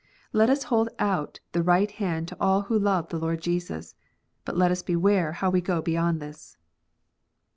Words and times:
Let 0.33 0.49
us 0.49 0.63
hold 0.63 0.89
out 0.97 1.41
the 1.51 1.61
right 1.61 1.91
hand 1.91 2.27
to 2.29 2.37
all 2.41 2.61
who 2.61 2.79
love 2.79 3.09
the 3.09 3.19
Lord 3.19 3.39
Jesus, 3.39 3.93
but 4.45 4.57
let 4.57 4.71
us 4.71 4.81
beware 4.81 5.33
how 5.33 5.51
we 5.51 5.61
go 5.61 5.79
beyond 5.79 6.19
this. 6.19 6.57